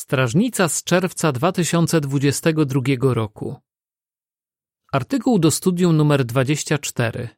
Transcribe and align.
Strażnica 0.00 0.68
z 0.68 0.84
czerwca 0.84 1.32
2022 1.32 2.80
roku. 3.14 3.56
Artykuł 4.92 5.38
do 5.38 5.50
studium 5.50 5.96
numer 5.96 6.24
24. 6.24 7.28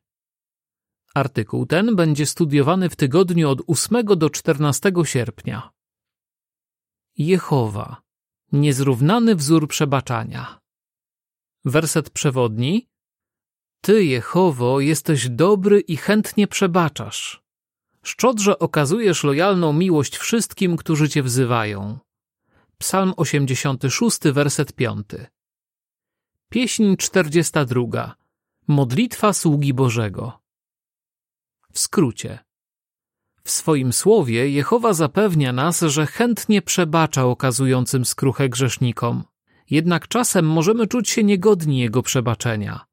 Artykuł 1.15 1.67
ten 1.67 1.97
będzie 1.97 2.27
studiowany 2.27 2.89
w 2.89 2.97
tygodniu 2.97 3.51
od 3.51 3.63
8 3.67 4.05
do 4.05 4.31
14 4.31 4.93
sierpnia. 5.05 5.71
Jehowa. 7.19 8.03
Niezrównany 8.53 9.37
wzór 9.37 9.69
przebaczania. 9.69 10.61
Werset 11.65 12.11
przewodni. 12.11 12.89
Ty, 13.81 14.05
Jehowo, 14.05 14.81
jesteś 14.81 15.29
dobry 15.29 15.81
i 15.81 15.97
chętnie 15.97 16.47
przebaczasz. 16.47 17.43
Szczodrze 18.03 18.59
okazujesz 18.59 19.25
lojalną 19.25 19.73
miłość 19.73 20.17
wszystkim, 20.17 20.77
którzy 20.77 21.09
cię 21.09 21.23
wzywają. 21.23 21.99
Psalm 22.83 23.13
86, 23.17 24.19
werset 24.33 24.73
5. 24.73 25.07
Pieśń 26.49 26.97
42. 26.97 28.15
Modlitwa 28.69 29.33
sługi 29.33 29.75
Bożego. 29.75 30.41
W 31.73 31.79
skrócie. 31.79 32.39
W 33.45 33.51
swoim 33.51 33.93
słowie 33.93 34.51
Jehowa 34.51 34.93
zapewnia 34.93 35.53
nas, 35.53 35.81
że 35.81 36.07
chętnie 36.07 36.63
przebacza 36.63 37.25
okazującym 37.25 38.05
skruchę 38.05 38.49
grzesznikom. 38.49 39.25
Jednak 39.71 40.09
czasem 40.09 40.47
możemy 40.47 40.87
czuć 40.87 41.11
się 41.11 41.25
niegodni 41.25 41.79
Jego 41.79 42.03
przebaczenia. 42.03 42.87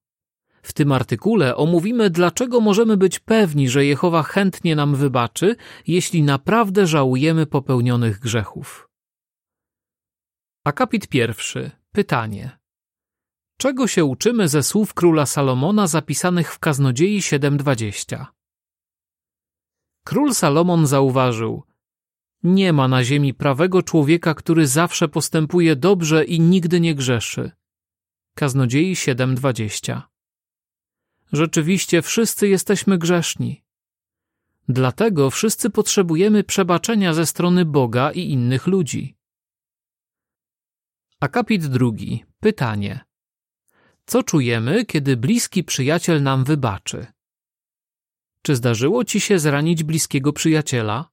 W 0.61 0.73
tym 0.73 0.91
artykule 0.91 1.55
omówimy, 1.55 2.09
dlaczego 2.09 2.61
możemy 2.61 2.97
być 2.97 3.19
pewni, 3.19 3.69
że 3.69 3.85
Jehowa 3.85 4.23
chętnie 4.23 4.75
nam 4.75 4.95
wybaczy, 4.95 5.55
jeśli 5.87 6.23
naprawdę 6.23 6.87
żałujemy 6.87 7.45
popełnionych 7.45 8.19
grzechów. 8.19 8.88
Akapit 10.63 11.07
pierwszy. 11.07 11.71
Pytanie. 11.91 12.59
Czego 13.57 13.87
się 13.87 14.05
uczymy 14.05 14.47
ze 14.47 14.63
słów 14.63 14.93
króla 14.93 15.25
Salomona 15.25 15.87
zapisanych 15.87 16.53
w 16.53 16.59
Kaznodziei 16.59 17.19
7.20? 17.19 18.25
Król 20.05 20.33
Salomon 20.33 20.87
zauważył, 20.87 21.63
nie 22.43 22.73
ma 22.73 22.87
na 22.87 23.03
ziemi 23.03 23.33
prawego 23.33 23.83
człowieka, 23.83 24.33
który 24.33 24.67
zawsze 24.67 25.07
postępuje 25.07 25.75
dobrze 25.75 26.25
i 26.25 26.39
nigdy 26.39 26.79
nie 26.79 26.95
grzeszy. 26.95 27.51
Kaznodziei 28.35 28.95
7.20 28.95 30.01
Rzeczywiście 31.31 32.01
wszyscy 32.01 32.47
jesteśmy 32.47 32.97
grzeszni. 32.97 33.63
Dlatego 34.69 35.29
wszyscy 35.29 35.69
potrzebujemy 35.69 36.43
przebaczenia 36.43 37.13
ze 37.13 37.25
strony 37.25 37.65
Boga 37.65 38.11
i 38.11 38.29
innych 38.29 38.67
ludzi. 38.67 39.18
Akapit 41.21 41.65
drugi. 41.65 42.25
Pytanie. 42.39 42.99
Co 44.05 44.23
czujemy, 44.23 44.85
kiedy 44.85 45.17
bliski 45.17 45.63
przyjaciel 45.63 46.23
nam 46.23 46.43
wybaczy? 46.43 47.07
Czy 48.41 48.55
zdarzyło 48.55 49.05
ci 49.05 49.19
się 49.19 49.39
zranić 49.39 49.83
bliskiego 49.83 50.33
przyjaciela? 50.33 51.09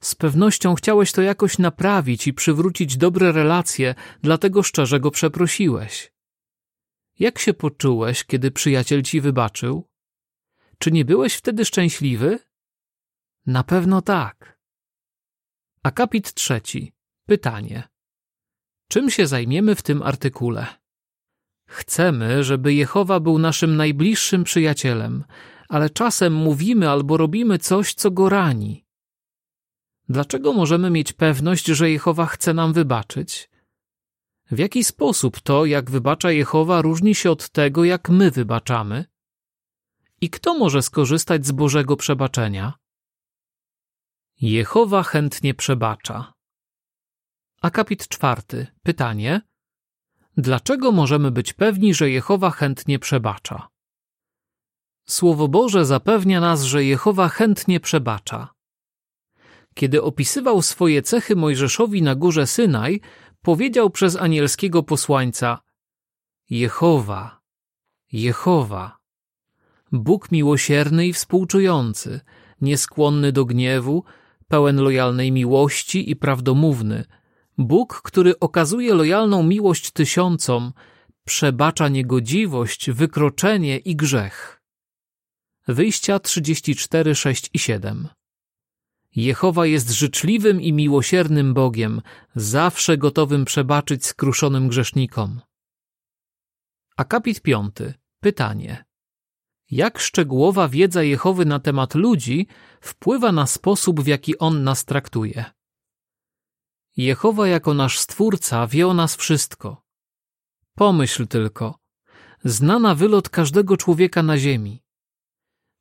Z 0.00 0.14
pewnością 0.14 0.74
chciałeś 0.74 1.12
to 1.12 1.22
jakoś 1.22 1.58
naprawić 1.58 2.26
i 2.26 2.34
przywrócić 2.34 2.96
dobre 2.96 3.32
relacje, 3.32 3.94
dlatego 4.22 4.62
szczerze 4.62 5.00
go 5.00 5.10
przeprosiłeś. 5.10 6.12
Jak 7.18 7.38
się 7.38 7.54
poczułeś, 7.54 8.24
kiedy 8.24 8.50
przyjaciel 8.50 9.02
ci 9.02 9.20
wybaczył? 9.20 9.88
Czy 10.78 10.92
nie 10.92 11.04
byłeś 11.04 11.34
wtedy 11.34 11.64
szczęśliwy? 11.64 12.38
Na 13.46 13.64
pewno 13.64 14.02
tak. 14.02 14.58
Akapit 15.82 16.34
trzeci. 16.34 16.92
Pytanie. 17.26 17.95
Czym 18.88 19.10
się 19.10 19.26
zajmiemy 19.26 19.74
w 19.74 19.82
tym 19.82 20.02
artykule? 20.02 20.66
Chcemy, 21.68 22.44
żeby 22.44 22.74
Jehowa 22.74 23.20
był 23.20 23.38
naszym 23.38 23.76
najbliższym 23.76 24.44
przyjacielem, 24.44 25.24
ale 25.68 25.90
czasem 25.90 26.34
mówimy 26.34 26.90
albo 26.90 27.16
robimy 27.16 27.58
coś, 27.58 27.94
co 27.94 28.10
go 28.10 28.28
rani. 28.28 28.86
Dlaczego 30.08 30.52
możemy 30.52 30.90
mieć 30.90 31.12
pewność, 31.12 31.66
że 31.66 31.90
Jehowa 31.90 32.26
chce 32.26 32.54
nam 32.54 32.72
wybaczyć? 32.72 33.50
W 34.50 34.58
jaki 34.58 34.84
sposób 34.84 35.40
to, 35.40 35.64
jak 35.64 35.90
wybacza 35.90 36.30
Jehowa, 36.30 36.82
różni 36.82 37.14
się 37.14 37.30
od 37.30 37.48
tego, 37.48 37.84
jak 37.84 38.08
my 38.08 38.30
wybaczamy? 38.30 39.04
I 40.20 40.30
kto 40.30 40.58
może 40.58 40.82
skorzystać 40.82 41.46
z 41.46 41.52
Bożego 41.52 41.96
przebaczenia? 41.96 42.72
Jehowa 44.40 45.02
chętnie 45.02 45.54
przebacza. 45.54 46.35
Akapit 47.62 48.08
czwarty. 48.08 48.66
Pytanie. 48.82 49.40
Dlaczego 50.36 50.92
możemy 50.92 51.30
być 51.30 51.52
pewni, 51.52 51.94
że 51.94 52.10
Jehowa 52.10 52.50
chętnie 52.50 52.98
przebacza? 52.98 53.68
Słowo 55.08 55.48
Boże 55.48 55.84
zapewnia 55.84 56.40
nas, 56.40 56.62
że 56.62 56.84
Jehowa 56.84 57.28
chętnie 57.28 57.80
przebacza. 57.80 58.48
Kiedy 59.74 60.02
opisywał 60.02 60.62
swoje 60.62 61.02
cechy 61.02 61.36
Mojżeszowi 61.36 62.02
na 62.02 62.14
górze 62.14 62.46
Synaj, 62.46 63.00
powiedział 63.42 63.90
przez 63.90 64.16
anielskiego 64.16 64.82
posłańca 64.82 65.58
Jehowa, 66.50 67.40
Jehowa, 68.12 68.98
Bóg 69.92 70.32
miłosierny 70.32 71.06
i 71.06 71.12
współczujący, 71.12 72.20
nieskłonny 72.60 73.32
do 73.32 73.44
gniewu, 73.44 74.04
pełen 74.48 74.76
lojalnej 74.76 75.32
miłości 75.32 76.10
i 76.10 76.16
prawdomówny– 76.16 77.04
Bóg, 77.58 78.02
który 78.02 78.38
okazuje 78.38 78.94
lojalną 78.94 79.42
miłość 79.42 79.90
tysiącom, 79.90 80.72
przebacza 81.24 81.88
niegodziwość, 81.88 82.90
wykroczenie 82.90 83.78
i 83.78 83.96
grzech. 83.96 84.62
Wyjścia 85.68 86.18
34, 86.18 87.14
6 87.14 87.50
i 87.54 87.58
7 87.58 88.08
Jehowa 89.16 89.66
jest 89.66 89.90
życzliwym 89.90 90.60
i 90.60 90.72
miłosiernym 90.72 91.54
Bogiem, 91.54 92.02
zawsze 92.34 92.98
gotowym 92.98 93.44
przebaczyć 93.44 94.06
skruszonym 94.06 94.68
grzesznikom. 94.68 95.40
Akapit 96.96 97.40
5. 97.40 97.76
Pytanie. 98.20 98.84
Jak 99.70 99.98
szczegółowa 99.98 100.68
wiedza 100.68 101.02
Jehowy 101.02 101.44
na 101.44 101.60
temat 101.60 101.94
ludzi 101.94 102.46
wpływa 102.80 103.32
na 103.32 103.46
sposób, 103.46 104.00
w 104.00 104.06
jaki 104.06 104.38
On 104.38 104.64
nas 104.64 104.84
traktuje? 104.84 105.55
Jehowa 106.96 107.48
jako 107.48 107.74
nasz 107.74 107.98
Stwórca 107.98 108.66
wie 108.66 108.86
o 108.86 108.94
nas 108.94 109.16
wszystko. 109.16 109.82
Pomyśl 110.74 111.26
tylko, 111.26 111.78
zna 112.44 112.78
na 112.78 112.94
wylot 112.94 113.28
każdego 113.28 113.76
człowieka 113.76 114.22
na 114.22 114.38
ziemi. 114.38 114.82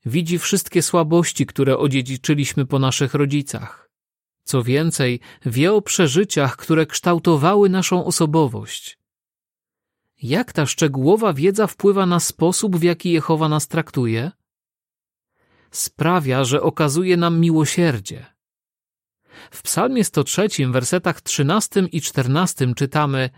Widzi 0.06 0.40
wszystkie 0.40 0.82
słabości, 0.82 1.46
które 1.46 1.78
odziedziczyliśmy 1.78 2.66
po 2.66 2.80
naszych 2.80 3.14
rodzicach. 3.14 3.90
Co 4.44 4.64
więcej, 4.64 5.20
wie 5.46 5.74
o 5.74 5.82
przeżyciach, 5.82 6.58
które 6.58 6.86
kształtowały 6.86 7.70
naszą 7.70 8.06
osobowość. 8.06 9.00
Jak 10.22 10.54
ta 10.54 10.66
szczegółowa 10.66 11.34
wiedza 11.34 11.68
wpływa 11.68 12.06
na 12.06 12.20
sposób, 12.20 12.76
w 12.76 12.84
jaki 12.84 13.12
Jehowa 13.12 13.50
nas 13.50 13.68
traktuje? 13.68 14.32
Sprawia, 15.72 16.44
że 16.44 16.62
okazuje 16.62 17.18
nam 17.18 17.40
miłosierdzie 17.40 18.35
w 19.52 19.62
psalmie 19.62 20.04
103, 20.04 20.48
wersetach 20.72 21.22
13 21.22 21.80
i 21.92 22.02
14 22.02 22.74
czytamy 22.76 23.30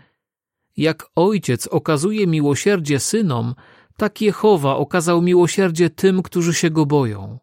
Jak 0.76 1.06
ojciec 1.14 1.66
okazuje 1.66 2.26
miłosierdzie 2.26 3.00
synom, 3.00 3.54
tak 3.96 4.20
Jehowa 4.20 4.76
okazał 4.76 5.22
miłosierdzie 5.22 5.90
tym, 5.90 6.22
którzy 6.22 6.54
się 6.54 6.70
go 6.70 6.86
boją. 6.86 7.38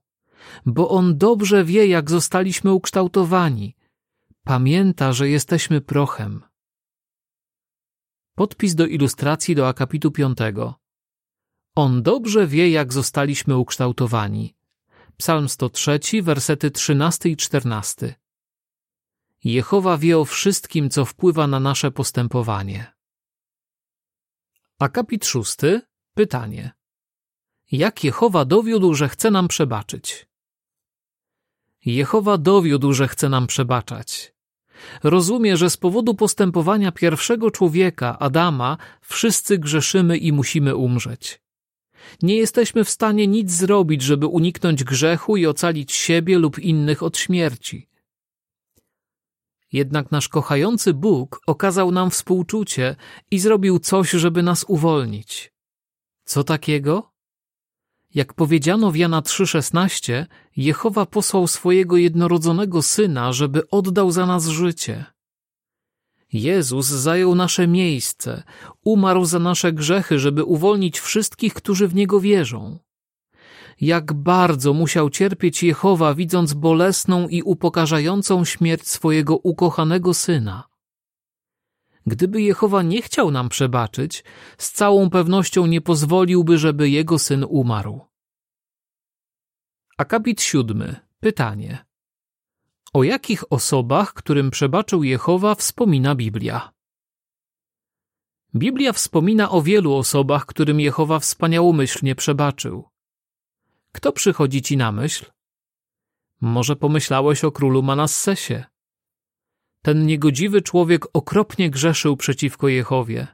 Bo 0.65 0.89
on 0.89 1.17
dobrze 1.17 1.63
wie, 1.63 1.87
jak 1.87 2.09
zostaliśmy 2.09 2.73
ukształtowani. 2.73 3.75
Pamięta, 4.43 5.13
że 5.13 5.29
jesteśmy 5.29 5.81
prochem. 5.81 6.43
Podpis 8.35 8.75
do 8.75 8.85
ilustracji 8.85 9.55
do 9.55 9.67
akapitu 9.67 10.11
5. 10.11 10.37
On 11.75 12.03
dobrze 12.03 12.47
wie, 12.47 12.69
jak 12.69 12.93
zostaliśmy 12.93 13.57
ukształtowani. 13.57 14.55
Psalm 15.17 15.49
103, 15.49 15.99
wersety 16.21 16.71
13 16.71 17.29
i 17.29 17.37
14. 17.37 18.15
Jehowa 19.45 19.97
wie 19.97 20.17
o 20.17 20.25
wszystkim, 20.25 20.89
co 20.89 21.05
wpływa 21.05 21.47
na 21.47 21.59
nasze 21.59 21.91
postępowanie. 21.91 22.93
Akapit 24.79 25.25
szósty. 25.25 25.81
Pytanie. 26.13 26.71
Jak 27.71 28.03
Jehowa 28.03 28.45
dowiódł, 28.45 28.93
że 28.93 29.09
chce 29.09 29.31
nam 29.31 29.47
przebaczyć? 29.47 30.27
Jehowa 31.85 32.37
dowiódł, 32.37 32.93
że 32.93 33.07
chce 33.07 33.29
nam 33.29 33.47
przebaczać. 33.47 34.33
Rozumie, 35.03 35.57
że 35.57 35.69
z 35.69 35.77
powodu 35.77 36.15
postępowania 36.15 36.91
pierwszego 36.91 37.51
człowieka, 37.51 38.19
Adama, 38.19 38.77
wszyscy 39.01 39.57
grzeszymy 39.57 40.17
i 40.17 40.31
musimy 40.31 40.75
umrzeć. 40.75 41.41
Nie 42.21 42.35
jesteśmy 42.35 42.83
w 42.83 42.89
stanie 42.89 43.27
nic 43.27 43.51
zrobić, 43.51 44.01
żeby 44.01 44.27
uniknąć 44.27 44.83
grzechu 44.83 45.37
i 45.37 45.45
ocalić 45.45 45.91
siebie 45.91 46.39
lub 46.39 46.59
innych 46.59 47.03
od 47.03 47.17
śmierci. 47.17 47.94
Jednak 49.71 50.11
nasz 50.11 50.29
kochający 50.29 50.93
Bóg 50.93 51.41
okazał 51.47 51.91
nam 51.91 52.11
współczucie 52.11 52.95
i 53.31 53.39
zrobił 53.39 53.79
coś, 53.79 54.09
żeby 54.09 54.43
nas 54.43 54.65
uwolnić. 54.67 55.53
Co 56.25 56.43
takiego? 56.43 57.11
Jak 58.13 58.33
powiedziano 58.33 58.91
w 58.91 58.95
Jana 58.95 59.21
3,16, 59.21 60.25
Jehowa 60.57 61.05
posłał 61.05 61.47
swojego 61.47 61.97
jednorodzonego 61.97 62.81
syna, 62.81 63.33
żeby 63.33 63.69
oddał 63.69 64.11
za 64.11 64.25
nas 64.25 64.47
życie. 64.47 65.05
Jezus 66.33 66.85
zajął 66.85 67.35
nasze 67.35 67.67
miejsce, 67.67 68.43
umarł 68.83 69.25
za 69.25 69.39
nasze 69.39 69.73
grzechy, 69.73 70.19
żeby 70.19 70.43
uwolnić 70.43 70.99
wszystkich, 70.99 71.53
którzy 71.53 71.87
w 71.87 71.95
Niego 71.95 72.19
wierzą. 72.19 72.79
Jak 73.81 74.13
bardzo 74.13 74.73
musiał 74.73 75.09
cierpieć 75.09 75.63
Jehowa, 75.63 76.13
widząc 76.13 76.53
bolesną 76.53 77.27
i 77.27 77.41
upokarzającą 77.41 78.45
śmierć 78.45 78.87
swojego 78.87 79.37
ukochanego 79.37 80.13
syna. 80.13 80.63
Gdyby 82.07 82.41
Jehowa 82.41 82.81
nie 82.81 83.01
chciał 83.01 83.31
nam 83.31 83.49
przebaczyć, 83.49 84.23
z 84.57 84.71
całą 84.71 85.09
pewnością 85.09 85.65
nie 85.65 85.81
pozwoliłby, 85.81 86.57
żeby 86.57 86.89
jego 86.89 87.19
syn 87.19 87.45
umarł. 87.49 88.01
Akapit 89.97 90.41
siódmy. 90.41 90.95
Pytanie. 91.19 91.85
O 92.93 93.03
jakich 93.03 93.51
osobach, 93.53 94.13
którym 94.13 94.51
przebaczył 94.51 95.03
Jehowa, 95.03 95.55
wspomina 95.55 96.15
Biblia? 96.15 96.71
Biblia 98.55 98.93
wspomina 98.93 99.51
o 99.51 99.61
wielu 99.61 99.93
osobach, 99.93 100.45
którym 100.45 100.79
Jehowa 100.79 101.19
wspaniałomyślnie 101.19 102.15
przebaczył. 102.15 102.89
Kto 103.95 104.11
przychodzi 104.11 104.61
ci 104.61 104.77
na 104.77 104.91
myśl? 104.91 105.25
Może 106.41 106.75
pomyślałeś 106.75 107.43
o 107.43 107.51
królu 107.51 107.83
Manassesie. 107.83 108.63
Ten 109.81 110.05
niegodziwy 110.05 110.61
człowiek 110.61 111.05
okropnie 111.13 111.69
grzeszył 111.69 112.17
przeciwko 112.17 112.67
Jehowie. 112.67 113.27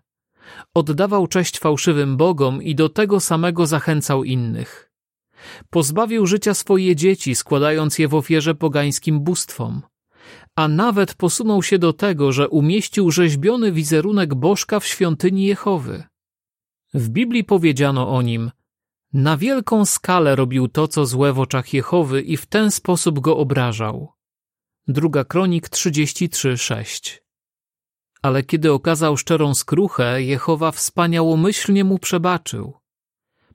Oddawał 0.74 1.28
cześć 1.28 1.60
fałszywym 1.60 2.18
bogom 2.18 2.64
i 2.64 2.76
do 2.76 2.90
tego 2.90 3.20
samego 3.20 3.66
zachęcał 3.66 4.24
innych. 4.24 4.92
Pozbawił 5.70 6.26
życia 6.28 6.54
swoje 6.54 6.96
dzieci, 6.96 7.36
składając 7.36 8.00
je 8.00 8.08
w 8.08 8.16
ofierze 8.16 8.56
pogańskim 8.56 9.20
bóstwom. 9.20 9.82
A 10.56 10.68
nawet 10.68 11.14
posunął 11.14 11.64
się 11.64 11.80
do 11.80 11.94
tego, 11.94 12.32
że 12.32 12.50
umieścił 12.50 13.12
rzeźbiony 13.12 13.72
wizerunek 13.72 14.36
bożka 14.36 14.80
w 14.80 14.86
świątyni 14.86 15.46
Jehowy. 15.46 16.04
W 16.94 17.10
Biblii 17.10 17.44
powiedziano 17.44 18.16
o 18.16 18.22
nim, 18.22 18.52
na 19.14 19.38
wielką 19.38 19.86
skalę 19.86 20.36
robił 20.36 20.68
to, 20.68 20.88
co 20.88 21.06
złe 21.06 21.34
w 21.34 21.40
oczach 21.40 21.74
Jehowy 21.74 22.22
i 22.22 22.38
w 22.38 22.46
ten 22.46 22.72
sposób 22.72 23.20
go 23.20 23.38
obrażał. 23.38 24.14
Druga 24.88 25.24
Kronik 25.26 25.70
33:6. 25.70 27.22
Ale 28.22 28.44
kiedy 28.44 28.72
okazał 28.72 29.18
szczerą 29.18 29.56
skruchę, 29.56 30.24
Jehowa 30.24 30.72
wspaniałomyślnie 30.72 31.84
mu 31.84 32.00
przebaczył. 32.00 32.74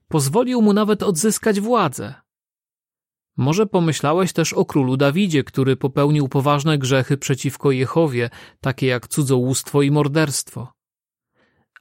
Pozwolił 0.07 0.61
mu 0.61 0.73
nawet 0.73 1.03
odzyskać 1.03 1.59
władzę. 1.59 2.13
Może 3.37 3.65
pomyślałeś 3.65 4.33
też 4.33 4.53
o 4.53 4.65
królu 4.65 4.97
Dawidzie, 4.97 5.43
który 5.43 5.75
popełnił 5.75 6.27
poważne 6.27 6.77
grzechy 6.77 7.17
przeciwko 7.17 7.71
Jehowie, 7.71 8.29
takie 8.61 8.87
jak 8.87 9.07
cudzołóstwo 9.07 9.81
i 9.81 9.91
morderstwo. 9.91 10.76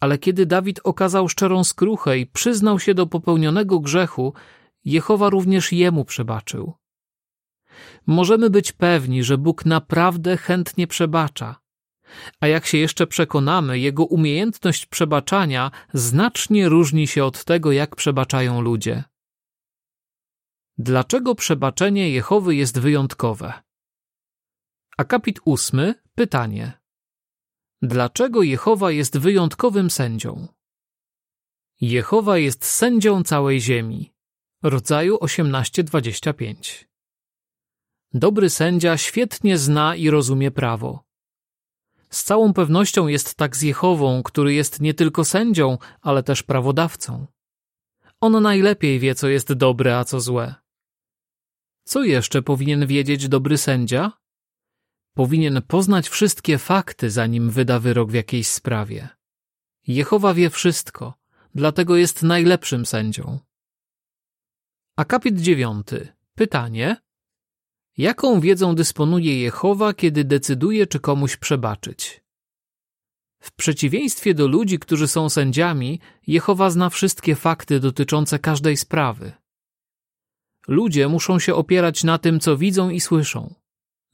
Ale 0.01 0.19
kiedy 0.19 0.47
Dawid 0.47 0.81
okazał 0.85 1.29
szczerą 1.29 1.65
skruchę 1.65 2.19
i 2.19 2.27
przyznał 2.27 2.81
się 2.81 2.95
do 2.95 3.07
popełnionego 3.07 3.81
grzechu, 3.81 4.35
Jehowa 4.85 5.31
również 5.31 5.73
jemu 5.73 6.05
przebaczył. 6.05 6.75
Możemy 8.07 8.51
być 8.51 8.73
pewni, 8.73 9.25
że 9.25 9.39
Bóg 9.39 9.67
naprawdę 9.67 10.37
chętnie 10.37 10.87
przebacza. 10.87 11.57
A 12.41 12.47
jak 12.47 12.67
się 12.67 12.79
jeszcze 12.79 13.07
przekonamy, 13.07 13.79
jego 13.79 14.05
umiejętność 14.05 14.87
przebaczania 14.87 15.71
znacznie 15.93 16.69
różni 16.69 17.07
się 17.07 17.25
od 17.25 17.45
tego, 17.45 17.73
jak 17.73 17.97
przebaczają 17.97 18.61
ludzie. 18.61 19.05
Dlaczego 20.79 21.35
przebaczenie 21.35 22.11
Jehowy 22.11 22.55
jest 22.55 22.79
wyjątkowe? 22.79 23.53
Akapit 24.99 25.41
ósmy, 25.45 25.95
pytanie. 26.15 26.73
Dlaczego 27.83 28.43
Jehowa 28.43 28.91
jest 28.91 29.19
wyjątkowym 29.19 29.91
sędzią? 29.91 30.49
Jehowa 31.81 32.39
jest 32.39 32.65
sędzią 32.65 33.23
całej 33.23 33.61
ziemi. 33.61 34.13
Rodzaju 34.63 35.17
18:25. 35.21 36.89
Dobry 38.15 38.51
sędzia 38.51 38.97
świetnie 38.97 39.59
zna 39.59 39.97
i 39.97 40.11
rozumie 40.11 40.51
prawo. 40.51 41.05
Z 42.11 42.25
całą 42.25 42.53
pewnością 42.53 43.07
jest 43.07 43.35
tak 43.35 43.57
z 43.57 43.63
Jehową, 43.63 44.23
który 44.23 44.55
jest 44.55 44.81
nie 44.81 44.95
tylko 44.95 45.25
sędzią, 45.25 45.79
ale 46.01 46.23
też 46.23 46.43
prawodawcą. 46.43 47.27
On 48.21 48.43
najlepiej 48.43 48.99
wie, 48.99 49.15
co 49.15 49.29
jest 49.29 49.53
dobre, 49.53 49.99
a 49.99 50.05
co 50.05 50.21
złe. 50.21 50.55
Co 51.85 52.05
jeszcze 52.05 52.43
powinien 52.43 52.87
wiedzieć 52.87 53.29
dobry 53.29 53.59
sędzia? 53.59 54.13
Powinien 55.17 55.63
poznać 55.63 56.09
wszystkie 56.09 56.59
fakty, 56.59 57.11
zanim 57.11 57.51
wyda 57.51 57.81
wyrok 57.81 58.11
w 58.11 58.15
jakiejś 58.15 58.49
sprawie. 58.49 59.09
Jehowa 59.87 60.35
wie 60.35 60.51
wszystko, 60.51 61.15
dlatego 61.55 61.97
jest 61.97 62.23
najlepszym 62.23 62.87
sędzią. 62.87 63.39
Akapit 64.97 65.41
dziewiąty. 65.41 66.09
Pytanie. 66.35 66.97
Jaką 67.97 68.41
wiedzą 68.41 68.75
dysponuje 68.75 69.41
Jehowa, 69.41 69.95
kiedy 69.95 70.25
decyduje, 70.25 70.87
czy 70.87 71.01
komuś 71.01 71.37
przebaczyć? 71.37 72.23
W 73.41 73.53
przeciwieństwie 73.53 74.35
do 74.35 74.49
ludzi, 74.49 74.79
którzy 74.79 75.09
są 75.09 75.31
sędziami, 75.31 76.01
Jehowa 76.27 76.71
zna 76.71 76.91
wszystkie 76.91 77.37
fakty 77.37 77.81
dotyczące 77.81 78.39
każdej 78.39 78.77
sprawy. 78.77 79.33
Ludzie 80.69 81.09
muszą 81.09 81.39
się 81.39 81.55
opierać 81.55 82.05
na 82.05 82.19
tym, 82.19 82.41
co 82.41 82.57
widzą 82.57 82.91
i 82.91 83.01
słyszą. 83.01 83.55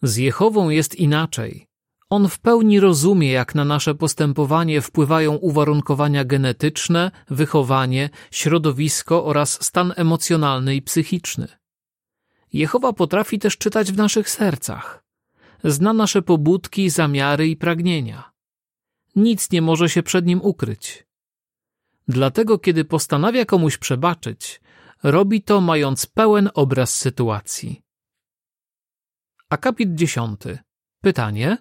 Z 0.03 0.17
Jehową 0.17 0.69
jest 0.69 0.95
inaczej. 0.95 1.67
On 2.11 2.29
w 2.29 2.39
pełni 2.39 2.81
rozumie, 2.81 3.33
jak 3.33 3.55
na 3.55 3.65
nasze 3.65 3.95
postępowanie 3.95 4.81
wpływają 4.81 5.35
uwarunkowania 5.35 6.25
genetyczne, 6.25 7.11
wychowanie, 7.31 8.11
środowisko 8.31 9.25
oraz 9.25 9.65
stan 9.65 9.93
emocjonalny 9.97 10.77
i 10.77 10.83
psychiczny. 10.83 11.49
Jehowa 12.53 12.93
potrafi 12.93 13.39
też 13.39 13.59
czytać 13.59 13.93
w 13.93 13.97
naszych 13.97 14.31
sercach. 14.31 15.05
Zna 15.65 15.93
nasze 15.93 16.23
pobudki, 16.23 16.91
zamiary 16.91 17.49
i 17.49 17.57
pragnienia. 17.57 18.33
Nic 19.17 19.51
nie 19.51 19.63
może 19.63 19.89
się 19.89 20.03
przed 20.03 20.27
nim 20.27 20.41
ukryć. 20.43 21.07
Dlatego, 22.09 22.59
kiedy 22.59 22.85
postanawia 22.85 23.45
komuś 23.45 23.79
przebaczyć, 23.79 24.61
robi 25.03 25.43
to 25.43 25.61
mając 25.61 26.07
pełen 26.07 26.51
obraz 26.55 26.99
sytuacji. 26.99 27.83
Akapit 29.53 29.95
dziesiąty. 29.95 30.59
Pytanie. 31.01 31.59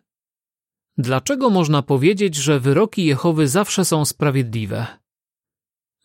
Dlaczego 0.98 1.50
można 1.50 1.82
powiedzieć, 1.82 2.36
że 2.36 2.60
wyroki 2.60 3.06
Jehowy 3.06 3.48
zawsze 3.48 3.86
są 3.86 4.06
sprawiedliwe? 4.06 4.88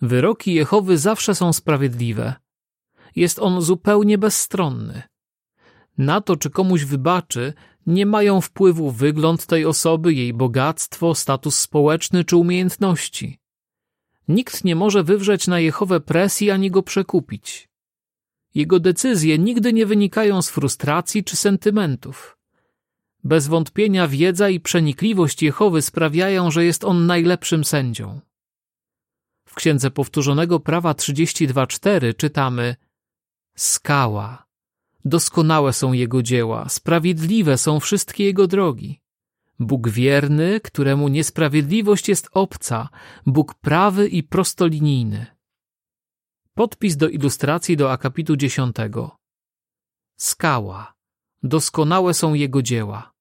Wyroki 0.00 0.54
Jehowy 0.54 0.98
zawsze 0.98 1.34
są 1.34 1.52
sprawiedliwe. 1.52 2.34
Jest 3.16 3.38
on 3.38 3.62
zupełnie 3.62 4.18
bezstronny. 4.18 5.02
Na 5.98 6.20
to, 6.20 6.36
czy 6.36 6.50
komuś 6.50 6.84
wybaczy, 6.84 7.52
nie 7.86 8.06
mają 8.06 8.40
wpływu 8.40 8.90
wygląd 8.90 9.46
tej 9.46 9.64
osoby, 9.64 10.14
jej 10.14 10.34
bogactwo, 10.34 11.14
status 11.14 11.58
społeczny 11.58 12.24
czy 12.24 12.36
umiejętności. 12.36 13.38
Nikt 14.28 14.64
nie 14.64 14.76
może 14.76 15.02
wywrzeć 15.04 15.46
na 15.46 15.60
Jehowę 15.60 16.00
presji 16.00 16.50
ani 16.50 16.70
go 16.70 16.82
przekupić. 16.82 17.68
Jego 18.56 18.80
decyzje 18.80 19.38
nigdy 19.38 19.72
nie 19.72 19.86
wynikają 19.86 20.42
z 20.42 20.50
frustracji 20.50 21.24
czy 21.24 21.36
sentymentów. 21.36 22.38
Bez 23.24 23.46
wątpienia 23.46 24.08
wiedza 24.08 24.48
i 24.48 24.60
przenikliwość 24.60 25.42
Jehowy 25.42 25.82
sprawiają, 25.82 26.50
że 26.50 26.64
jest 26.64 26.84
on 26.84 27.06
najlepszym 27.06 27.64
sędzią. 27.64 28.20
W 29.48 29.54
Księdze 29.54 29.90
Powtórzonego 29.90 30.60
Prawa 30.60 30.92
32.4 30.92 32.16
czytamy 32.16 32.76
Skała. 33.56 34.46
Doskonałe 35.04 35.72
są 35.72 35.92
Jego 35.92 36.22
dzieła, 36.22 36.68
sprawiedliwe 36.68 37.58
są 37.58 37.80
wszystkie 37.80 38.24
Jego 38.24 38.46
drogi. 38.46 39.00
Bóg 39.58 39.88
wierny, 39.88 40.60
któremu 40.60 41.08
niesprawiedliwość 41.08 42.08
jest 42.08 42.28
obca, 42.32 42.88
Bóg 43.26 43.54
prawy 43.54 44.08
i 44.08 44.22
prostolinijny. 44.22 45.35
Podpis 46.56 46.96
do 46.96 47.08
ilustracji 47.08 47.76
do 47.76 47.92
akapitu 47.92 48.36
dziesiątego. 48.36 49.16
Skała. 50.16 50.94
Doskonałe 51.42 52.14
są 52.14 52.34
jego 52.34 52.62
dzieła. 52.62 53.12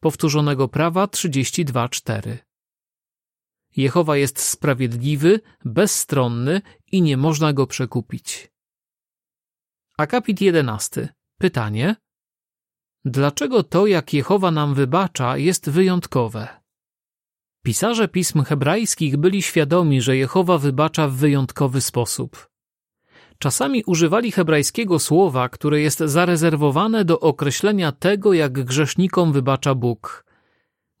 Powtórzonego 0.00 0.68
prawa 0.68 1.04
32.4. 1.04 2.38
Jehowa 3.76 4.16
jest 4.16 4.40
sprawiedliwy, 4.40 5.40
bezstronny 5.64 6.62
i 6.92 7.02
nie 7.02 7.16
można 7.16 7.52
go 7.52 7.66
przekupić. 7.66 8.50
Akapit 9.98 10.40
jedenasty. 10.40 11.08
Pytanie. 11.38 11.96
Dlaczego 13.04 13.62
to, 13.62 13.86
jak 13.86 14.12
Jehowa 14.12 14.50
nam 14.50 14.74
wybacza, 14.74 15.36
jest 15.36 15.70
wyjątkowe? 15.70 16.60
Pisarze 17.62 18.08
pism 18.08 18.42
hebrajskich 18.42 19.16
byli 19.16 19.42
świadomi, 19.42 20.02
że 20.02 20.16
Jehowa 20.16 20.58
wybacza 20.58 21.08
w 21.08 21.12
wyjątkowy 21.12 21.80
sposób. 21.80 22.49
Czasami 23.42 23.84
używali 23.84 24.32
hebrajskiego 24.32 24.98
słowa, 24.98 25.48
które 25.48 25.80
jest 25.80 25.98
zarezerwowane 25.98 27.04
do 27.04 27.20
określenia 27.20 27.92
tego, 27.92 28.32
jak 28.32 28.52
grzesznikom 28.52 29.32
wybacza 29.32 29.74
Bóg. 29.74 30.24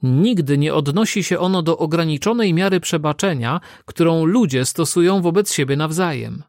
Nigdy 0.02 0.58
nie 0.58 0.74
odnosi 0.74 1.24
się 1.24 1.38
ono 1.38 1.62
do 1.62 1.78
ograniczonej 1.78 2.54
miary 2.54 2.80
przebaczenia, 2.80 3.60
którą 3.84 4.24
ludzie 4.24 4.64
stosują 4.64 5.22
wobec 5.22 5.52
siebie 5.52 5.76
nawzajem. 5.76 6.42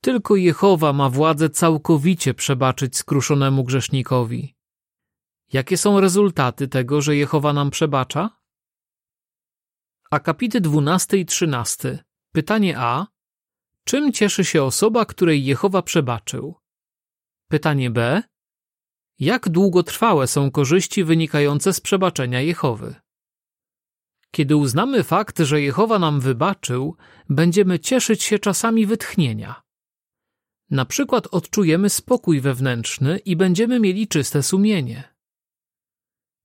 Tylko 0.00 0.36
Jehowa 0.36 0.92
ma 0.92 1.10
władzę 1.10 1.50
całkowicie 1.50 2.34
przebaczyć 2.34 2.96
skruszonemu 2.96 3.64
grzesznikowi. 3.64 4.54
Jakie 5.52 5.76
są 5.76 6.00
rezultaty 6.00 6.68
tego, 6.68 7.00
że 7.00 7.16
Jehowa 7.16 7.52
nam 7.52 7.70
przebacza? 7.70 8.30
Akapity 10.10 10.60
12 10.60 11.16
i 11.16 11.26
13. 11.26 12.04
Pytanie 12.32 12.78
A. 12.78 13.15
Czym 13.88 14.12
cieszy 14.12 14.44
się 14.44 14.62
osoba, 14.62 15.04
której 15.04 15.44
Jehowa 15.44 15.82
przebaczył? 15.82 16.54
Pytanie 17.48 17.90
B. 17.90 18.22
Jak 19.18 19.48
długotrwałe 19.48 20.26
są 20.26 20.50
korzyści 20.50 21.04
wynikające 21.04 21.72
z 21.72 21.80
przebaczenia 21.80 22.40
Jehowy? 22.40 22.94
Kiedy 24.30 24.56
uznamy 24.56 25.02
fakt, 25.02 25.38
że 25.38 25.62
Jehowa 25.62 25.98
nam 25.98 26.20
wybaczył, 26.20 26.96
będziemy 27.28 27.78
cieszyć 27.78 28.22
się 28.22 28.38
czasami 28.38 28.86
wytchnienia. 28.86 29.62
Na 30.70 30.84
przykład 30.84 31.26
odczujemy 31.26 31.90
spokój 31.90 32.40
wewnętrzny 32.40 33.18
i 33.18 33.36
będziemy 33.36 33.80
mieli 33.80 34.08
czyste 34.08 34.42
sumienie. 34.42 35.14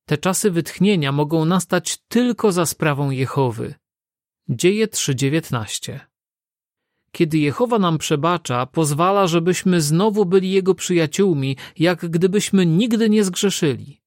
Te 0.05 0.17
czasy 0.17 0.51
wytchnienia 0.51 1.12
mogą 1.12 1.45
nastać 1.45 1.98
tylko 2.07 2.51
za 2.51 2.65
sprawą 2.65 3.10
Jehowy. 3.10 3.75
Dzieje 4.50 4.88
3:19. 4.88 6.11
Kiedy 7.12 7.38
Jehowa 7.38 7.80
nam 7.80 7.98
przebacza, 7.98 8.65
pozwala, 8.65 9.27
żebyśmy 9.27 9.82
znowu 9.82 10.25
byli 10.25 10.51
Jego 10.51 10.75
przyjaciółmi, 10.75 11.58
jak 11.77 12.10
gdybyśmy 12.10 12.65
nigdy 12.65 13.10
nie 13.10 13.24
zgrzeszyli. 13.24 14.01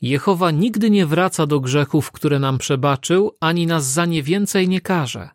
Jehowa 0.00 0.50
nigdy 0.50 0.90
nie 0.90 1.06
wraca 1.06 1.46
do 1.46 1.60
grzechów, 1.60 2.10
które 2.10 2.38
nam 2.38 2.58
przebaczył, 2.58 3.36
ani 3.40 3.66
nas 3.66 3.84
za 3.86 4.06
nie 4.06 4.22
więcej 4.22 4.68
nie 4.68 4.80
karze. 4.80 5.30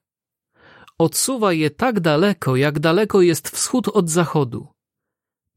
Odsuwa 0.98 1.54
je 1.54 1.70
tak 1.70 2.00
daleko, 2.00 2.56
jak 2.56 2.80
daleko 2.80 3.22
jest 3.22 3.50
wschód 3.50 3.88
od 3.88 4.10
zachodu. 4.10 4.68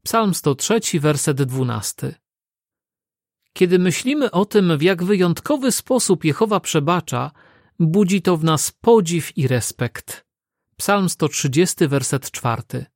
Psalm 0.03 0.35
103, 0.35 1.01
werset 1.01 1.43
12. 1.43 2.15
Kiedy 3.53 3.79
myślimy 3.79 4.31
o 4.31 4.45
tym, 4.45 4.79
w 4.79 4.83
jak 4.83 5.05
wyjątkowy 5.05 5.73
sposób 5.73 6.25
Jehowa 6.25 6.61
przebacza, 6.61 7.31
budzi 7.79 8.23
to 8.23 8.37
w 8.37 8.45
nas 8.45 8.71
podziw 8.71 9.39
i 9.39 9.49
respekt. 9.49 10.26
Psalm 10.79 11.09
130, 11.09 11.89
werset 11.89 12.31
4. 12.31 12.87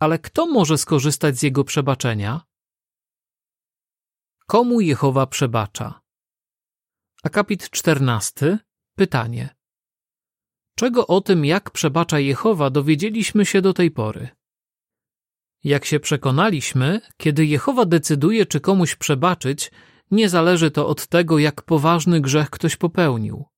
Ale 0.00 0.18
kto 0.18 0.46
może 0.46 0.78
skorzystać 0.78 1.38
z 1.38 1.42
jego 1.42 1.64
przebaczenia? 1.64 2.40
Komu 4.46 4.80
Jehowa 4.80 5.26
przebacza? 5.26 6.00
Akapit 7.22 7.70
14. 7.70 8.58
Pytanie. 8.96 9.54
Czego 10.76 11.06
o 11.06 11.20
tym, 11.20 11.44
jak 11.44 11.70
przebacza 11.70 12.18
Jehowa, 12.18 12.70
dowiedzieliśmy 12.70 13.46
się 13.46 13.62
do 13.62 13.72
tej 13.72 13.90
pory? 13.90 14.28
Jak 15.64 15.84
się 15.84 16.00
przekonaliśmy, 16.00 17.00
kiedy 17.16 17.46
Jehowa 17.46 17.84
decyduje, 17.84 18.46
czy 18.46 18.60
komuś 18.60 18.96
przebaczyć, 18.96 19.70
nie 20.10 20.28
zależy 20.28 20.70
to 20.70 20.88
od 20.88 21.06
tego, 21.06 21.38
jak 21.38 21.62
poważny 21.62 22.20
grzech 22.20 22.50
ktoś 22.50 22.76
popełnił. 22.76 23.51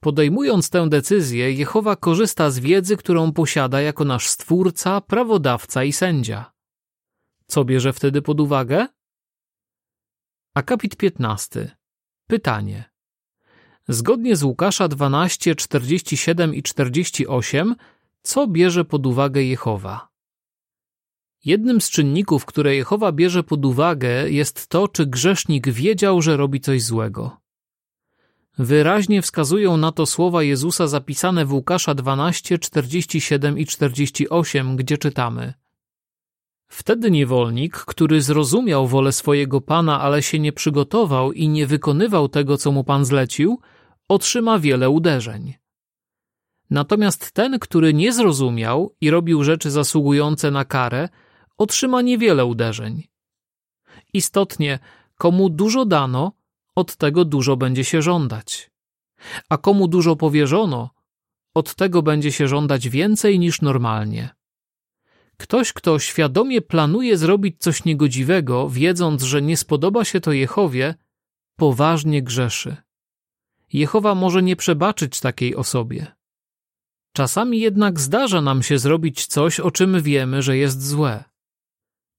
Podejmując 0.00 0.70
tę 0.70 0.88
decyzję, 0.88 1.52
Jehowa 1.52 1.96
korzysta 1.96 2.50
z 2.50 2.58
wiedzy, 2.58 2.96
którą 2.96 3.32
posiada 3.32 3.80
jako 3.80 4.04
nasz 4.04 4.28
stwórca, 4.28 5.00
prawodawca 5.00 5.84
i 5.84 5.92
sędzia. 5.92 6.52
Co 7.46 7.64
bierze 7.64 7.92
wtedy 7.92 8.22
pod 8.22 8.40
uwagę? 8.40 8.86
Akapit 10.54 10.96
15. 10.96 11.76
Pytanie. 12.26 12.84
Zgodnie 13.88 14.36
z 14.36 14.42
Łukasza 14.42 14.88
12, 14.88 15.54
47 15.54 16.54
i 16.54 16.62
48, 16.62 17.74
co 18.22 18.46
bierze 18.46 18.84
pod 18.84 19.06
uwagę 19.06 19.42
Jehowa? 19.42 20.08
Jednym 21.44 21.80
z 21.80 21.90
czynników, 21.90 22.44
które 22.44 22.74
Jehowa 22.76 23.12
bierze 23.12 23.42
pod 23.42 23.64
uwagę, 23.64 24.30
jest 24.30 24.68
to, 24.68 24.88
czy 24.88 25.06
grzesznik 25.06 25.68
wiedział, 25.68 26.22
że 26.22 26.36
robi 26.36 26.60
coś 26.60 26.82
złego. 26.82 27.45
Wyraźnie 28.58 29.22
wskazują 29.22 29.76
na 29.76 29.92
to 29.92 30.06
słowa 30.06 30.42
Jezusa 30.42 30.86
zapisane 30.86 31.44
w 31.44 31.52
Łukasza 31.52 31.94
12, 31.94 32.58
47 32.58 33.58
i 33.58 33.66
48, 33.66 34.76
gdzie 34.76 34.98
czytamy: 34.98 35.54
Wtedy 36.68 37.10
niewolnik, 37.10 37.76
który 37.76 38.22
zrozumiał 38.22 38.86
wolę 38.86 39.12
swojego 39.12 39.60
pana, 39.60 40.00
ale 40.00 40.22
się 40.22 40.38
nie 40.38 40.52
przygotował 40.52 41.32
i 41.32 41.48
nie 41.48 41.66
wykonywał 41.66 42.28
tego, 42.28 42.58
co 42.58 42.72
mu 42.72 42.84
pan 42.84 43.04
zlecił, 43.04 43.60
otrzyma 44.08 44.58
wiele 44.58 44.90
uderzeń. 44.90 45.54
Natomiast 46.70 47.32
ten, 47.32 47.58
który 47.58 47.94
nie 47.94 48.12
zrozumiał 48.12 48.94
i 49.00 49.10
robił 49.10 49.44
rzeczy 49.44 49.70
zasługujące 49.70 50.50
na 50.50 50.64
karę, 50.64 51.08
otrzyma 51.58 52.02
niewiele 52.02 52.44
uderzeń. 52.44 53.08
Istotnie, 54.12 54.78
komu 55.16 55.50
dużo 55.50 55.84
dano, 55.84 56.32
od 56.76 56.96
tego 56.96 57.24
dużo 57.24 57.56
będzie 57.56 57.84
się 57.84 58.02
żądać. 58.02 58.70
A 59.48 59.58
komu 59.58 59.88
dużo 59.88 60.16
powierzono, 60.16 60.90
od 61.54 61.74
tego 61.74 62.02
będzie 62.02 62.32
się 62.32 62.48
żądać 62.48 62.88
więcej 62.88 63.38
niż 63.38 63.62
normalnie. 63.62 64.30
Ktoś, 65.36 65.72
kto 65.72 65.98
świadomie 65.98 66.62
planuje 66.62 67.16
zrobić 67.16 67.56
coś 67.58 67.84
niegodziwego, 67.84 68.70
wiedząc, 68.70 69.22
że 69.22 69.42
nie 69.42 69.56
spodoba 69.56 70.04
się 70.04 70.20
to 70.20 70.32
Jehowie, 70.32 70.94
poważnie 71.56 72.22
grzeszy. 72.22 72.76
Jehowa 73.72 74.14
może 74.14 74.42
nie 74.42 74.56
przebaczyć 74.56 75.20
takiej 75.20 75.56
osobie. 75.56 76.06
Czasami 77.12 77.60
jednak 77.60 78.00
zdarza 78.00 78.40
nam 78.40 78.62
się 78.62 78.78
zrobić 78.78 79.26
coś, 79.26 79.60
o 79.60 79.70
czym 79.70 80.02
wiemy, 80.02 80.42
że 80.42 80.56
jest 80.56 80.86
złe. 80.86 81.24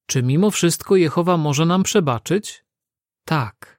Czy 0.05 0.23
mimo 0.23 0.51
wszystko 0.51 0.95
Jehowa 0.95 1.37
może 1.37 1.65
nam 1.65 1.83
przebaczyć? 1.83 2.65
Tak. 3.25 3.76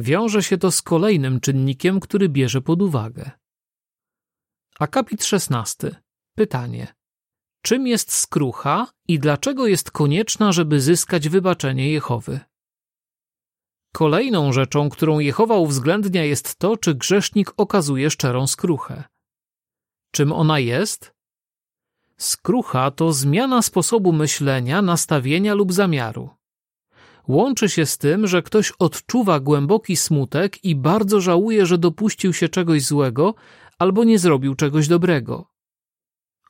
Wiąże 0.00 0.42
się 0.42 0.58
to 0.58 0.70
z 0.70 0.82
kolejnym 0.82 1.40
czynnikiem, 1.40 2.00
który 2.00 2.28
bierze 2.28 2.60
pod 2.60 2.82
uwagę. 2.82 3.30
Akapit 4.78 5.24
16. 5.24 6.02
Pytanie. 6.34 6.94
Czym 7.62 7.86
jest 7.86 8.12
skrucha 8.12 8.86
i 9.08 9.18
dlaczego 9.18 9.66
jest 9.66 9.90
konieczna, 9.90 10.52
żeby 10.52 10.80
zyskać 10.80 11.28
wybaczenie 11.28 11.92
Jehowy? 11.92 12.40
Kolejną 13.92 14.52
rzeczą, 14.52 14.88
którą 14.88 15.18
Jehowa 15.18 15.54
uwzględnia 15.54 16.24
jest 16.24 16.56
to, 16.56 16.76
czy 16.76 16.94
grzesznik 16.94 17.52
okazuje 17.56 18.10
szczerą 18.10 18.46
skruchę. 18.46 19.04
Czym 20.12 20.32
ona 20.32 20.58
jest? 20.58 21.14
Skrucha 22.16 22.90
to 22.90 23.12
zmiana 23.12 23.62
sposobu 23.62 24.12
myślenia, 24.12 24.82
nastawienia 24.82 25.54
lub 25.54 25.72
zamiaru. 25.72 26.39
Łączy 27.30 27.68
się 27.68 27.86
z 27.86 27.98
tym, 27.98 28.26
że 28.26 28.42
ktoś 28.42 28.72
odczuwa 28.78 29.40
głęboki 29.40 29.96
smutek 29.96 30.64
i 30.64 30.76
bardzo 30.76 31.20
żałuje, 31.20 31.66
że 31.66 31.78
dopuścił 31.78 32.32
się 32.32 32.48
czegoś 32.48 32.82
złego 32.84 33.34
albo 33.78 34.04
nie 34.04 34.18
zrobił 34.18 34.54
czegoś 34.54 34.88
dobrego. 34.88 35.46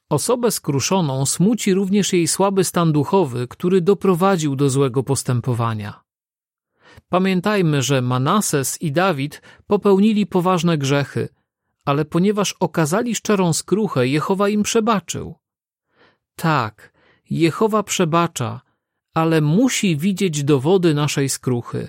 Osobę 0.09 0.51
skruszoną 0.51 1.27
smuci 1.27 1.75
również 1.75 2.13
jej 2.13 2.29
słaby 2.29 2.65
stan 2.65 2.93
duchowy, 2.93 3.49
który 3.49 3.81
doprowadził 3.81 4.57
do 4.57 4.71
złego 4.71 5.03
postępowania. 5.03 6.01
Pamiętajmy, 7.09 7.83
że 7.83 8.03
Manases 8.03 8.83
i 8.83 8.93
Dawid 8.93 9.43
popełnili 9.67 10.27
poważne 10.27 10.79
grzechy, 10.79 11.29
ale 11.85 12.05
ponieważ 12.05 12.53
okazali 12.61 13.15
szczerą 13.15 13.53
skruchę, 13.53 14.09
Jehowa 14.09 14.49
im 14.49 14.63
przebaczył. 14.63 15.35
Tak, 16.37 16.93
Jehowa 17.31 17.83
przebacza, 17.83 18.61
ale 19.15 19.41
musi 19.41 19.97
widzieć 19.97 20.45
dowody 20.45 20.95
naszej 20.95 21.29
skruchy. 21.29 21.89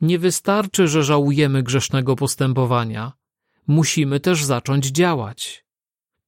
Nie 0.00 0.18
wystarczy, 0.18 0.88
że 0.88 1.02
żałujemy 1.02 1.62
grzesznego 1.62 2.16
postępowania. 2.16 3.12
Musimy 3.66 4.20
też 4.20 4.44
zacząć 4.44 4.86
działać. 4.86 5.64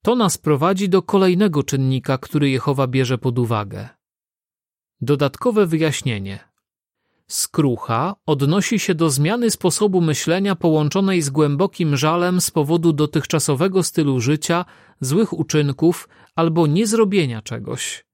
To 0.03 0.17
nas 0.17 0.39
prowadzi 0.39 0.89
do 0.89 1.03
kolejnego 1.03 1.63
czynnika, 1.63 2.19
który 2.19 2.51
Jehowa 2.51 2.87
bierze 2.87 3.19
pod 3.19 3.39
uwagę. 3.39 3.89
Dodatkowe 5.01 5.67
wyjaśnienie. 5.67 6.49
Skrucha 7.27 8.15
odnosi 8.27 8.79
się 8.79 8.95
do 8.95 9.11
zmiany 9.11 9.51
sposobu 9.51 10.01
myślenia 10.01 10.57
połączonej 10.57 11.23
z 11.23 11.31
głębokim 11.31 11.97
żalem 11.97 12.41
z 12.41 12.51
powodu 12.51 12.93
dotychczasowego 12.93 13.83
stylu 13.83 14.21
życia, 14.21 14.65
złych 15.01 15.33
uczynków 15.33 16.09
albo 16.35 16.67
niezrobienia 16.67 17.43
czegoś. 17.43 18.08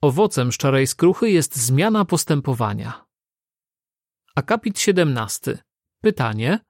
Owocem 0.00 0.52
szczerej 0.52 0.86
skruchy 0.86 1.30
jest 1.30 1.56
zmiana 1.56 2.04
postępowania. 2.04 3.06
Akapit 4.34 4.80
17. 4.80 5.58
Pytanie: 6.00 6.60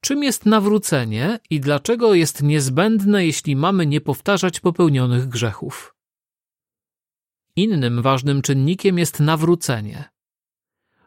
Czym 0.00 0.22
jest 0.22 0.46
nawrócenie 0.46 1.38
i 1.50 1.60
dlaczego 1.60 2.14
jest 2.14 2.42
niezbędne, 2.42 3.26
jeśli 3.26 3.56
mamy 3.56 3.86
nie 3.86 4.00
powtarzać 4.00 4.60
popełnionych 4.60 5.28
grzechów? 5.28 5.94
Innym 7.56 8.02
ważnym 8.02 8.42
czynnikiem 8.42 8.98
jest 8.98 9.20
nawrócenie. 9.20 10.10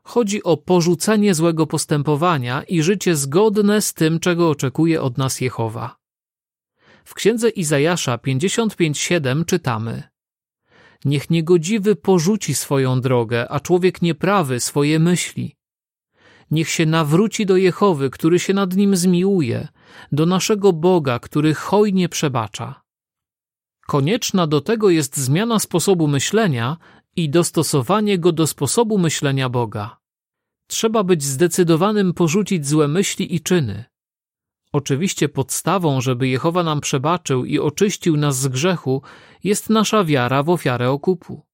Chodzi 0.03 0.43
o 0.43 0.57
porzucenie 0.57 1.33
złego 1.33 1.67
postępowania 1.67 2.63
i 2.63 2.83
życie 2.83 3.15
zgodne 3.15 3.81
z 3.81 3.93
tym, 3.93 4.19
czego 4.19 4.49
oczekuje 4.49 5.01
od 5.01 5.17
nas 5.17 5.41
Jehowa. 5.41 5.97
W 7.05 7.13
księdze 7.13 7.49
Izajasza 7.49 8.17
55:7 8.17 9.45
czytamy: 9.45 10.12
Niech 11.05 11.29
niegodziwy 11.29 11.95
porzuci 11.95 12.53
swoją 12.53 13.01
drogę, 13.01 13.51
a 13.51 13.59
człowiek 13.59 14.01
nieprawy 14.01 14.59
swoje 14.59 14.99
myśli. 14.99 15.55
Niech 16.51 16.69
się 16.69 16.85
nawróci 16.85 17.45
do 17.45 17.57
Jehowy, 17.57 18.09
który 18.09 18.39
się 18.39 18.53
nad 18.53 18.75
nim 18.75 18.95
zmiłuje, 18.95 19.67
do 20.11 20.25
naszego 20.25 20.73
Boga, 20.73 21.19
który 21.19 21.53
hojnie 21.53 22.09
przebacza. 22.09 22.83
Konieczna 23.87 24.47
do 24.47 24.61
tego 24.61 24.89
jest 24.89 25.17
zmiana 25.17 25.59
sposobu 25.59 26.07
myślenia 26.07 26.77
i 27.15 27.29
dostosowanie 27.29 28.19
go 28.19 28.31
do 28.31 28.47
sposobu 28.47 28.97
myślenia 28.97 29.49
Boga. 29.49 29.97
Trzeba 30.67 31.03
być 31.03 31.23
zdecydowanym 31.23 32.13
porzucić 32.13 32.67
złe 32.67 32.87
myśli 32.87 33.35
i 33.35 33.41
czyny. 33.41 33.85
Oczywiście 34.73 35.29
podstawą, 35.29 36.01
żeby 36.01 36.27
Jehowa 36.27 36.63
nam 36.63 36.81
przebaczył 36.81 37.45
i 37.45 37.59
oczyścił 37.59 38.17
nas 38.17 38.39
z 38.39 38.47
grzechu, 38.47 39.01
jest 39.43 39.69
nasza 39.69 40.03
wiara 40.03 40.43
w 40.43 40.49
ofiarę 40.49 40.89
okupu. 40.89 41.45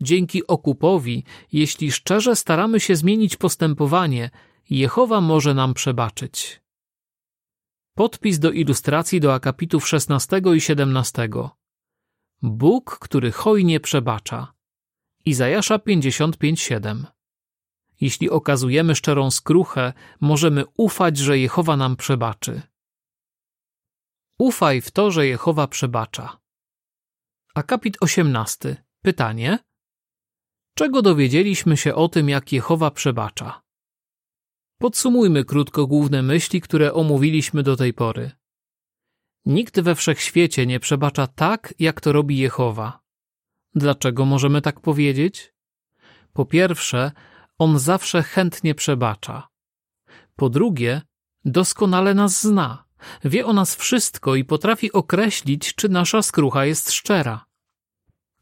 Dzięki 0.00 0.46
okupowi, 0.46 1.24
jeśli 1.52 1.92
szczerze 1.92 2.36
staramy 2.36 2.80
się 2.80 2.96
zmienić 2.96 3.36
postępowanie, 3.36 4.30
Jehowa 4.70 5.20
może 5.20 5.54
nam 5.54 5.74
przebaczyć. 5.74 6.60
Podpis 7.94 8.38
do 8.38 8.50
ilustracji 8.50 9.20
do 9.20 9.34
akapitów 9.34 9.88
16 9.88 10.42
i 10.56 10.60
17. 10.60 11.28
Bóg, 12.42 12.98
który 12.98 13.32
hojnie 13.32 13.80
przebacza. 13.80 14.52
Izajasza 15.24 15.78
55:7. 15.78 17.19
Jeśli 18.00 18.30
okazujemy 18.30 18.94
szczerą 18.94 19.30
skruchę, 19.30 19.92
możemy 20.20 20.64
ufać, 20.76 21.18
że 21.18 21.38
Jehowa 21.38 21.76
nam 21.76 21.96
przebaczy. 21.96 22.62
Ufaj 24.38 24.80
w 24.80 24.90
to, 24.90 25.10
że 25.10 25.26
Jehowa 25.26 25.66
przebacza. 25.66 26.38
Akapit 27.54 27.96
18. 28.00 28.84
Pytanie: 29.02 29.58
Czego 30.74 31.02
dowiedzieliśmy 31.02 31.76
się 31.76 31.94
o 31.94 32.08
tym, 32.08 32.28
jak 32.28 32.52
Jehowa 32.52 32.90
przebacza? 32.90 33.62
Podsumujmy 34.78 35.44
krótko 35.44 35.86
główne 35.86 36.22
myśli, 36.22 36.60
które 36.60 36.92
omówiliśmy 36.92 37.62
do 37.62 37.76
tej 37.76 37.94
pory. 37.94 38.30
Nikt 39.46 39.80
we 39.80 39.94
wszechświecie 39.94 40.66
nie 40.66 40.80
przebacza 40.80 41.26
tak, 41.26 41.74
jak 41.78 42.00
to 42.00 42.12
robi 42.12 42.38
Jehowa. 42.38 43.00
Dlaczego 43.74 44.24
możemy 44.24 44.62
tak 44.62 44.80
powiedzieć? 44.80 45.54
Po 46.32 46.44
pierwsze, 46.44 47.12
on 47.60 47.78
zawsze 47.78 48.22
chętnie 48.22 48.74
przebacza. 48.74 49.48
Po 50.36 50.48
drugie, 50.50 51.02
doskonale 51.44 52.14
nas 52.14 52.42
zna, 52.42 52.84
wie 53.24 53.46
o 53.46 53.52
nas 53.52 53.76
wszystko 53.76 54.34
i 54.34 54.44
potrafi 54.44 54.92
określić, 54.92 55.74
czy 55.74 55.88
nasza 55.88 56.22
skrucha 56.22 56.64
jest 56.64 56.92
szczera. 56.92 57.44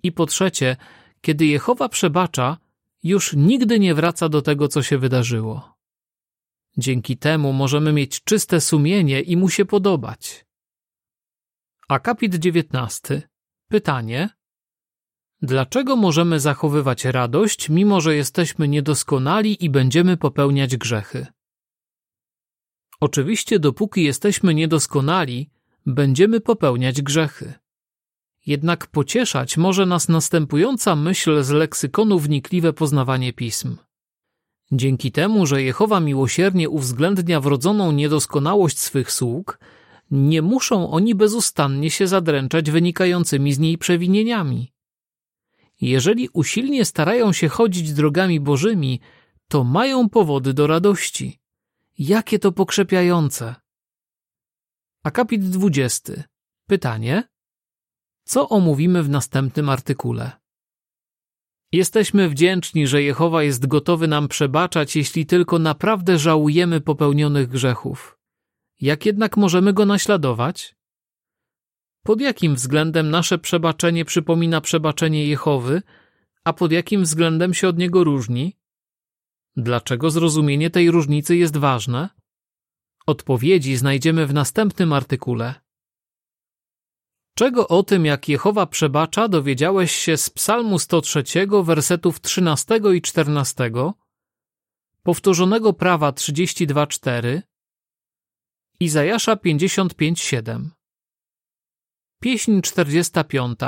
I 0.02 0.12
po 0.12 0.26
trzecie, 0.26 0.76
kiedy 1.20 1.46
Jehowa 1.46 1.88
przebacza, 1.88 2.56
już 3.02 3.32
nigdy 3.32 3.78
nie 3.78 3.94
wraca 3.94 4.28
do 4.28 4.42
tego, 4.42 4.68
co 4.68 4.82
się 4.82 4.98
wydarzyło. 4.98 5.74
Dzięki 6.76 7.16
temu 7.16 7.52
możemy 7.52 7.92
mieć 7.92 8.24
czyste 8.24 8.60
sumienie 8.60 9.20
i 9.20 9.36
mu 9.36 9.48
się 9.48 9.64
podobać. 9.64 10.46
Akapit 11.88 12.34
19. 12.34 13.22
Pytanie: 13.68 14.37
Dlaczego 15.42 15.96
możemy 15.96 16.40
zachowywać 16.40 17.04
radość, 17.04 17.68
mimo 17.68 18.00
że 18.00 18.14
jesteśmy 18.14 18.68
niedoskonali 18.68 19.64
i 19.64 19.70
będziemy 19.70 20.16
popełniać 20.16 20.76
grzechy? 20.76 21.26
Oczywiście, 23.00 23.58
dopóki 23.58 24.04
jesteśmy 24.04 24.54
niedoskonali, 24.54 25.50
będziemy 25.86 26.40
popełniać 26.40 27.02
grzechy. 27.02 27.52
Jednak 28.46 28.86
pocieszać 28.86 29.56
może 29.56 29.86
nas 29.86 30.08
następująca 30.08 30.96
myśl 30.96 31.42
z 31.42 31.50
leksykonu 31.50 32.18
wnikliwe 32.18 32.72
poznawanie 32.72 33.32
pism. 33.32 33.76
Dzięki 34.72 35.12
temu, 35.12 35.46
że 35.46 35.62
Jehowa 35.62 36.00
miłosiernie 36.00 36.68
uwzględnia 36.68 37.40
wrodzoną 37.40 37.92
niedoskonałość 37.92 38.78
swych 38.78 39.12
sług, 39.12 39.58
nie 40.10 40.42
muszą 40.42 40.90
oni 40.90 41.14
bezustannie 41.14 41.90
się 41.90 42.06
zadręczać 42.06 42.70
wynikającymi 42.70 43.52
z 43.52 43.58
niej 43.58 43.78
przewinieniami. 43.78 44.72
Jeżeli 45.80 46.28
usilnie 46.32 46.84
starają 46.84 47.32
się 47.32 47.48
chodzić 47.48 47.92
drogami 47.92 48.40
bożymi, 48.40 49.00
to 49.48 49.64
mają 49.64 50.08
powody 50.08 50.54
do 50.54 50.66
radości. 50.66 51.38
Jakie 51.98 52.38
to 52.38 52.52
pokrzepiające! 52.52 53.54
Akapit 55.04 55.48
20. 55.48 56.12
Pytanie: 56.66 57.28
Co 58.24 58.48
omówimy 58.48 59.02
w 59.02 59.08
następnym 59.08 59.68
artykule? 59.68 60.32
Jesteśmy 61.72 62.28
wdzięczni, 62.28 62.86
że 62.86 63.02
Jehowa 63.02 63.42
jest 63.42 63.66
gotowy 63.66 64.08
nam 64.08 64.28
przebaczać, 64.28 64.96
jeśli 64.96 65.26
tylko 65.26 65.58
naprawdę 65.58 66.18
żałujemy 66.18 66.80
popełnionych 66.80 67.48
grzechów. 67.48 68.18
Jak 68.80 69.06
jednak 69.06 69.36
możemy 69.36 69.72
go 69.72 69.86
naśladować? 69.86 70.77
Pod 72.08 72.20
jakim 72.20 72.54
względem 72.54 73.10
nasze 73.10 73.38
przebaczenie 73.38 74.04
przypomina 74.04 74.60
przebaczenie 74.60 75.26
Jehowy, 75.26 75.82
a 76.44 76.52
pod 76.52 76.72
jakim 76.72 77.02
względem 77.02 77.54
się 77.54 77.68
od 77.68 77.78
niego 77.78 78.04
różni? 78.04 78.56
Dlaczego 79.56 80.10
zrozumienie 80.10 80.70
tej 80.70 80.90
różnicy 80.90 81.36
jest 81.36 81.56
ważne? 81.56 82.08
Odpowiedzi 83.06 83.76
znajdziemy 83.76 84.26
w 84.26 84.34
następnym 84.34 84.92
artykule. 84.92 85.54
Czego 87.34 87.68
o 87.68 87.82
tym, 87.82 88.06
jak 88.06 88.28
Jehowa 88.28 88.66
przebacza, 88.66 89.28
dowiedziałeś 89.28 89.92
się 89.92 90.16
z 90.16 90.30
Psalmu 90.30 90.78
103, 90.78 91.24
wersetów 91.62 92.20
13 92.20 92.80
i 92.94 93.02
14, 93.02 93.70
powtórzonego 95.02 95.72
prawa 95.72 96.12
32:4, 96.12 97.42
Izajasza 98.80 99.36
55:7. 99.36 100.77
Pieśń 102.20 102.60
45. 102.60 103.58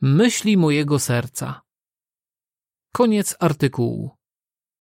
Myśli 0.00 0.56
mojego 0.56 0.98
serca. 0.98 1.62
Koniec 2.92 3.36
artykułu. 3.40 4.13